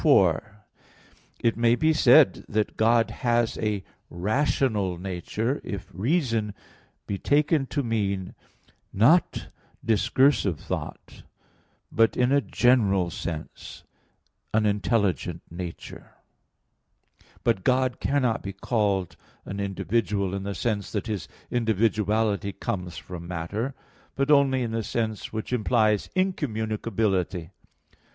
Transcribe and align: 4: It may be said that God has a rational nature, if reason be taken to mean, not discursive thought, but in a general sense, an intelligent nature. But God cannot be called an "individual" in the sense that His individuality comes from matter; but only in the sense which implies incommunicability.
4: 0.01 0.65
It 1.41 1.55
may 1.55 1.75
be 1.75 1.93
said 1.93 2.43
that 2.49 2.75
God 2.75 3.11
has 3.11 3.55
a 3.59 3.83
rational 4.09 4.97
nature, 4.97 5.61
if 5.63 5.91
reason 5.93 6.55
be 7.05 7.19
taken 7.19 7.67
to 7.67 7.83
mean, 7.83 8.33
not 8.91 9.49
discursive 9.85 10.59
thought, 10.59 11.21
but 11.91 12.17
in 12.17 12.31
a 12.31 12.41
general 12.41 13.11
sense, 13.11 13.83
an 14.55 14.65
intelligent 14.65 15.43
nature. 15.51 16.15
But 17.43 17.63
God 17.63 17.99
cannot 17.99 18.41
be 18.41 18.53
called 18.53 19.15
an 19.45 19.59
"individual" 19.59 20.33
in 20.33 20.41
the 20.41 20.55
sense 20.55 20.91
that 20.93 21.05
His 21.05 21.27
individuality 21.51 22.53
comes 22.53 22.97
from 22.97 23.27
matter; 23.27 23.75
but 24.15 24.31
only 24.31 24.63
in 24.63 24.71
the 24.71 24.81
sense 24.81 25.31
which 25.31 25.53
implies 25.53 26.09
incommunicability. 26.15 27.51